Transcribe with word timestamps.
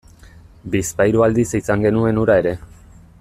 Bizpahiru 0.75 1.23
aldiz 1.27 1.45
izan 1.59 1.87
genuen 1.87 2.23
hura 2.25 2.39
ere. 2.45 2.59